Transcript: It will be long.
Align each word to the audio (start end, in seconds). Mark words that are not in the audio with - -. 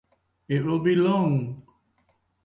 It 0.47 0.65
will 0.65 0.79
be 0.79 0.95
long. 0.95 1.61